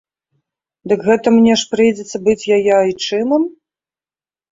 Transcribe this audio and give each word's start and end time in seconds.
Дык 0.93 0.99
гэта 1.09 1.27
мне 1.35 1.53
ж 1.63 1.67
прыйдзецца 1.73 2.17
быць 2.29 2.47
яе 2.57 2.71
айчымам? 2.81 3.43